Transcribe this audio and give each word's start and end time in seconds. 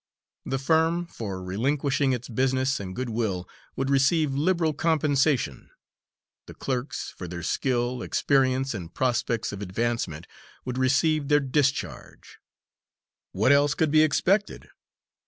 The 0.47 0.57
firm, 0.57 1.05
for 1.05 1.43
relinquishing 1.43 2.11
its 2.11 2.27
business 2.27 2.79
and 2.79 2.95
good 2.95 3.09
will, 3.11 3.47
would 3.75 3.91
receive 3.91 4.33
liberal 4.33 4.73
compensation; 4.73 5.69
the 6.47 6.55
clerks, 6.55 7.13
for 7.15 7.27
their 7.27 7.43
skill, 7.43 8.01
experience, 8.01 8.73
and 8.73 8.91
prospects 8.91 9.51
of 9.53 9.61
advancement, 9.61 10.25
would 10.65 10.79
receive 10.79 11.27
their 11.27 11.39
discharge. 11.39 12.39
What 13.31 13.51
else 13.51 13.75
could 13.75 13.91
be 13.91 14.01
expected? 14.01 14.69